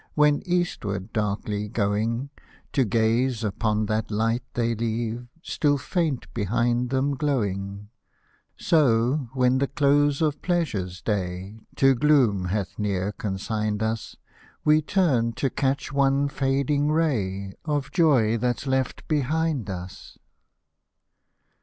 When 0.15 0.41
eastward 0.47 1.13
darkly 1.13 1.69
going, 1.69 2.31
To 2.73 2.83
^dzc 2.87 3.43
upon 3.43 3.85
llial 3.85 4.09
light 4.09 4.41
ihcy 4.55 4.79
leave 4.79 5.27
Still 5.43 5.77
faint 5.77 6.25
behind 6.33 6.89
them 6.89 7.15
glowing,— 7.15 7.89
So, 8.57 9.29
when 9.35 9.59
the 9.59 9.67
close 9.67 10.19
of 10.19 10.41
pleasure's 10.41 11.03
day 11.03 11.59
To 11.75 11.93
gloom 11.93 12.45
hath 12.45 12.79
near 12.79 13.11
consigned 13.11 13.83
us. 13.83 14.15
We 14.65 14.81
turn 14.81 15.33
to 15.33 15.51
catch 15.51 15.93
one 15.93 16.29
fading 16.29 16.91
ray 16.91 17.53
Of 17.63 17.91
joy 17.91 18.39
that's 18.39 18.65
left 18.65 19.07
behind 19.07 19.69
us. 19.69 20.17